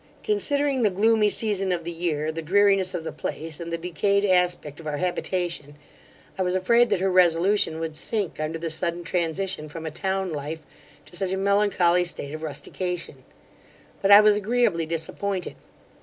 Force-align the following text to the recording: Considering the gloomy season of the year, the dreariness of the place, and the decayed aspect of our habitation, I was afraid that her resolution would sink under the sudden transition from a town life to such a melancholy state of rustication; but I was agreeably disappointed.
Considering 0.23 0.81
the 0.81 0.89
gloomy 0.89 1.29
season 1.29 1.71
of 1.71 1.83
the 1.83 1.91
year, 1.91 2.31
the 2.31 2.41
dreariness 2.41 2.95
of 2.95 3.03
the 3.03 3.11
place, 3.11 3.59
and 3.59 3.71
the 3.71 3.77
decayed 3.77 4.25
aspect 4.25 4.79
of 4.79 4.87
our 4.87 4.97
habitation, 4.97 5.75
I 6.39 6.41
was 6.41 6.55
afraid 6.55 6.89
that 6.89 7.01
her 7.01 7.11
resolution 7.11 7.79
would 7.79 7.95
sink 7.95 8.39
under 8.39 8.57
the 8.57 8.71
sudden 8.71 9.03
transition 9.03 9.69
from 9.69 9.85
a 9.85 9.91
town 9.91 10.33
life 10.33 10.63
to 11.05 11.15
such 11.15 11.33
a 11.33 11.37
melancholy 11.37 12.03
state 12.05 12.33
of 12.33 12.41
rustication; 12.41 13.23
but 14.01 14.09
I 14.09 14.21
was 14.21 14.35
agreeably 14.35 14.87
disappointed. 14.87 15.55